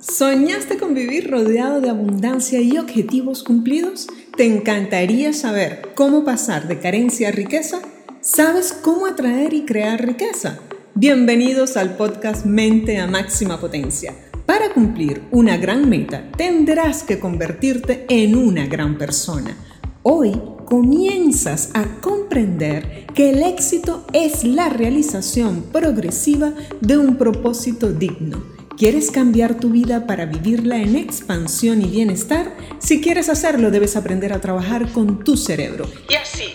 [0.00, 4.06] ¿Soñaste con vivir rodeado de abundancia y objetivos cumplidos?
[4.34, 7.82] ¿Te encantaría saber cómo pasar de carencia a riqueza?
[8.22, 10.58] ¿Sabes cómo atraer y crear riqueza?
[10.94, 14.14] Bienvenidos al podcast Mente a Máxima Potencia.
[14.46, 19.54] Para cumplir una gran meta, tendrás que convertirte en una gran persona.
[20.02, 20.32] Hoy
[20.64, 29.10] comienzas a comprender que el éxito es la realización progresiva de un propósito digno ¿Quieres
[29.10, 32.56] cambiar tu vida para vivirla en expansión y bienestar?
[32.78, 36.54] Si quieres hacerlo, debes aprender a trabajar con tu cerebro y así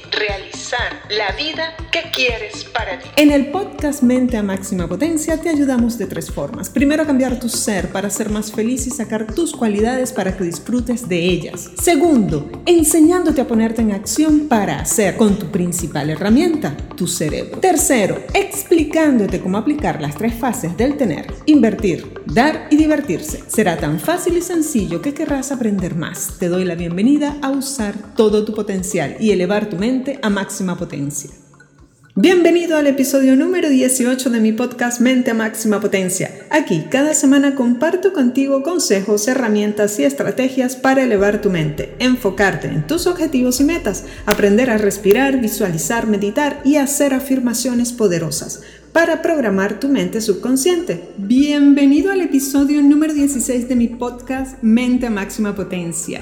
[1.09, 3.07] la vida que quieres para ti.
[3.17, 6.69] En el podcast Mente a Máxima Potencia te ayudamos de tres formas.
[6.69, 11.07] Primero, cambiar tu ser para ser más feliz y sacar tus cualidades para que disfrutes
[11.07, 11.69] de ellas.
[11.79, 17.59] Segundo, enseñándote a ponerte en acción para hacer con tu principal herramienta, tu cerebro.
[17.59, 23.43] Tercero, explicándote cómo aplicar las tres fases del tener, invertir, dar y divertirse.
[23.47, 26.37] Será tan fácil y sencillo que querrás aprender más.
[26.39, 30.54] Te doy la bienvenida a usar todo tu potencial y elevar tu mente a máxima
[30.63, 31.31] potencia.
[32.15, 36.31] Bienvenido al episodio número 18 de mi podcast Mente a Máxima Potencia.
[36.49, 42.87] Aquí cada semana comparto contigo consejos, herramientas y estrategias para elevar tu mente, enfocarte en
[42.87, 48.61] tus objetivos y metas, aprender a respirar, visualizar, meditar y hacer afirmaciones poderosas
[48.93, 51.09] para programar tu mente subconsciente.
[51.17, 56.21] Bienvenido al episodio número 16 de mi podcast Mente a Máxima Potencia.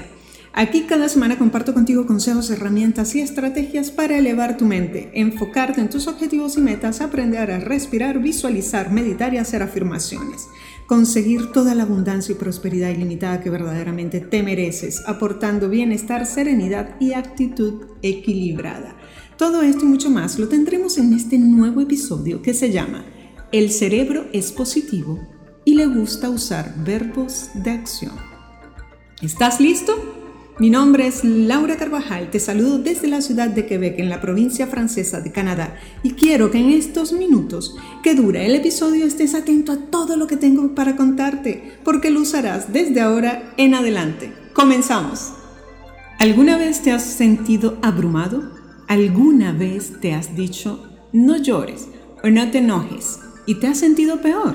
[0.56, 5.90] Aquí cada semana comparto contigo consejos, herramientas y estrategias para elevar tu mente, enfocarte en
[5.90, 10.46] tus objetivos y metas, aprender a respirar, visualizar, meditar y hacer afirmaciones.
[10.86, 17.14] Conseguir toda la abundancia y prosperidad ilimitada que verdaderamente te mereces, aportando bienestar, serenidad y
[17.14, 18.96] actitud equilibrada.
[19.36, 23.04] Todo esto y mucho más lo tendremos en este nuevo episodio que se llama
[23.50, 25.18] El cerebro es positivo
[25.64, 28.14] y le gusta usar verbos de acción.
[29.20, 30.23] ¿Estás listo?
[30.60, 34.68] Mi nombre es Laura Carvajal, te saludo desde la ciudad de Quebec en la provincia
[34.68, 39.72] francesa de Canadá y quiero que en estos minutos que dura el episodio estés atento
[39.72, 44.32] a todo lo que tengo para contarte porque lo usarás desde ahora en adelante.
[44.52, 45.32] Comenzamos.
[46.20, 48.52] ¿Alguna vez te has sentido abrumado?
[48.86, 51.88] ¿Alguna vez te has dicho no llores
[52.22, 54.54] o no te enojes y te has sentido peor?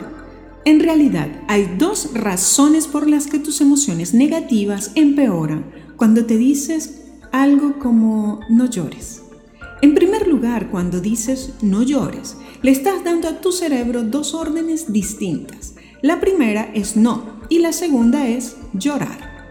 [0.64, 7.02] En realidad hay dos razones por las que tus emociones negativas empeoran cuando te dices
[7.34, 9.22] algo como no llores.
[9.82, 14.94] En primer lugar, cuando dices no llores, le estás dando a tu cerebro dos órdenes
[14.94, 15.76] distintas.
[16.02, 19.46] La primera es no y la segunda es llorar.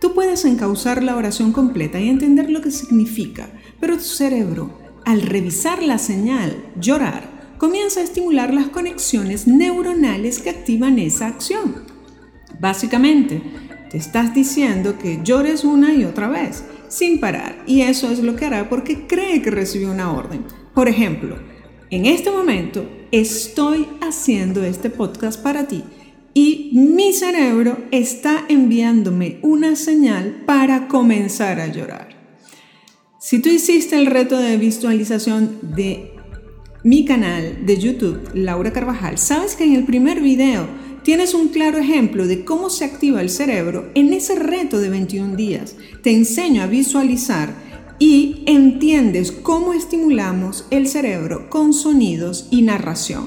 [0.00, 5.20] Tú puedes encauzar la oración completa y entender lo que significa, pero tu cerebro, al
[5.20, 11.84] revisar la señal llorar, comienza a estimular las conexiones neuronales que activan esa acción.
[12.58, 13.42] Básicamente,
[13.92, 18.36] te estás diciendo que llores una y otra vez, sin parar, y eso es lo
[18.36, 20.46] que hará porque cree que recibió una orden.
[20.74, 21.36] Por ejemplo,
[21.90, 25.84] en este momento estoy haciendo este podcast para ti
[26.32, 32.16] y mi cerebro está enviándome una señal para comenzar a llorar.
[33.20, 36.14] Si tú hiciste el reto de visualización de
[36.82, 40.66] mi canal de YouTube, Laura Carvajal, sabes que en el primer video
[41.02, 45.36] tienes un claro ejemplo de cómo se activa el cerebro en ese reto de 21
[45.36, 45.76] días.
[46.02, 47.54] Te enseño a visualizar
[47.98, 53.26] y entiendes cómo estimulamos el cerebro con sonidos y narración.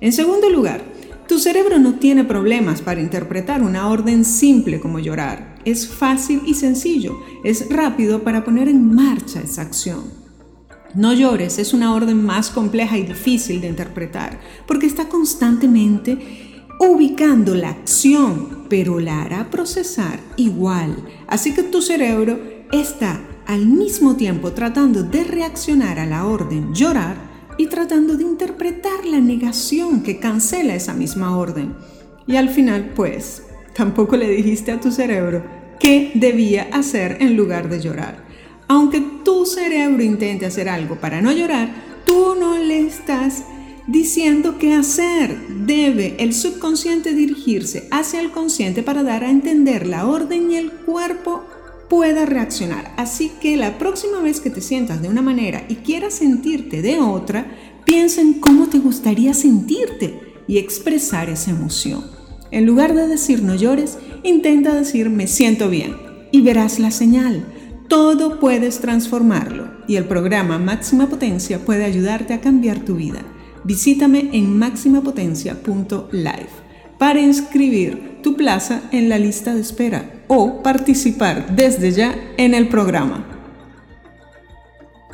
[0.00, 0.82] En segundo lugar,
[1.28, 5.56] tu cerebro no tiene problemas para interpretar una orden simple como llorar.
[5.64, 10.20] Es fácil y sencillo, es rápido para poner en marcha esa acción.
[10.94, 16.49] No llores es una orden más compleja y difícil de interpretar porque está constantemente
[16.80, 20.96] ubicando la acción, pero la hará procesar igual.
[21.26, 22.40] Así que tu cerebro
[22.72, 27.16] está al mismo tiempo tratando de reaccionar a la orden llorar
[27.58, 31.74] y tratando de interpretar la negación que cancela esa misma orden.
[32.26, 33.42] Y al final, pues,
[33.74, 35.44] tampoco le dijiste a tu cerebro
[35.78, 38.24] qué debía hacer en lugar de llorar.
[38.68, 41.68] Aunque tu cerebro intente hacer algo para no llorar,
[42.06, 43.44] tú no le estás
[43.86, 45.36] diciendo qué hacer.
[45.66, 50.70] Debe el subconsciente dirigirse hacia el consciente para dar a entender la orden y el
[50.70, 51.44] cuerpo
[51.88, 52.94] pueda reaccionar.
[52.96, 57.00] Así que la próxima vez que te sientas de una manera y quieras sentirte de
[57.00, 57.50] otra,
[57.84, 62.04] piensa en cómo te gustaría sentirte y expresar esa emoción.
[62.52, 65.96] En lugar de decir no llores, intenta decir me siento bien
[66.32, 67.44] y verás la señal.
[67.88, 73.24] Todo puedes transformarlo y el programa Máxima Potencia puede ayudarte a cambiar tu vida.
[73.64, 76.70] Visítame en maximapotencia.life.
[76.98, 82.68] para inscribir tu plaza en la lista de espera o participar desde ya en el
[82.68, 83.26] programa.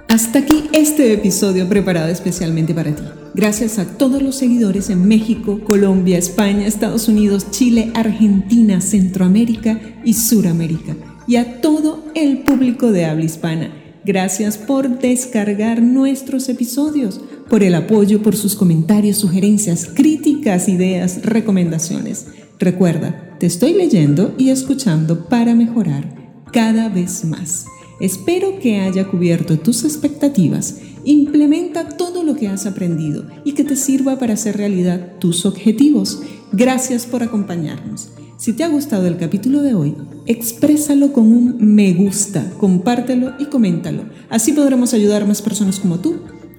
[0.09, 3.03] Hasta aquí este episodio preparado especialmente para ti.
[3.35, 10.15] Gracias a todos los seguidores en México, Colombia, España, Estados Unidos, Chile, Argentina, Centroamérica y
[10.15, 10.97] Suramérica.
[11.27, 13.86] Y a todo el público de habla hispana.
[14.07, 17.21] Gracias por descargar nuestros episodios,
[17.51, 22.27] por el apoyo, por sus comentarios, sugerencias, críticas, ideas, recomendaciones.
[22.61, 26.15] Recuerda, te estoy leyendo y escuchando para mejorar
[26.53, 27.67] cada vez más.
[27.99, 30.77] Espero que haya cubierto tus expectativas.
[31.03, 36.23] Implementa todo lo que has aprendido y que te sirva para hacer realidad tus objetivos.
[36.53, 38.11] Gracias por acompañarnos.
[38.39, 39.97] Si te ha gustado el capítulo de hoy,
[40.27, 44.03] exprésalo con un me gusta, compártelo y coméntalo.
[44.29, 46.17] Así podremos ayudar a más personas como tú.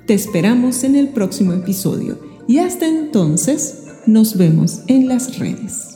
[0.08, 2.18] Te esperamos en el próximo episodio.
[2.48, 5.87] Y hasta entonces, nos vemos en las redes.